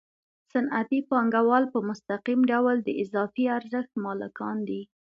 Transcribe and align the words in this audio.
صنعتي 0.51 0.99
پانګوال 1.09 1.63
په 1.73 1.79
مستقیم 1.89 2.39
ډول 2.51 2.75
د 2.83 2.89
اضافي 3.03 3.45
ارزښت 3.57 3.91
مالکان 4.05 4.57
دي 4.69 4.81